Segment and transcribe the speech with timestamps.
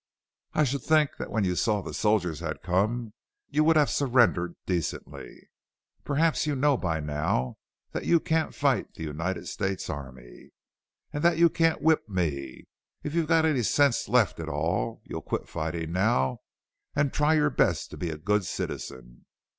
[0.55, 3.13] I should think that when you saw the soldiers had come
[3.51, 5.47] you would have surrendered decently.
[6.03, 7.59] Perhaps you know by now
[7.91, 10.49] that you can't fight the United States Army
[11.13, 12.63] and that you can't whip me.
[13.03, 16.39] If you've got any sense left at all you'll quit fighting now
[16.95, 19.27] and try your best to be a good citizen."